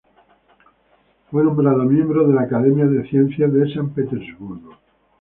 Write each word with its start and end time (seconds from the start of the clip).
Fue 1.29 1.43
nombrado 1.43 1.83
miembro 1.85 2.25
de 2.27 2.33
la 2.33 2.41
Academia 2.41 2.87
de 2.87 3.01
de 3.03 3.07
Ciencias 3.07 3.53
de 3.53 3.71
San 3.71 3.91
Petersburgo. 3.91 4.75